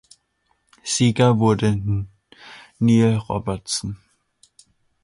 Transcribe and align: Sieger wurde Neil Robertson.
Sieger 0.81 1.37
wurde 1.37 2.07
Neil 2.79 3.17
Robertson. 3.17 3.97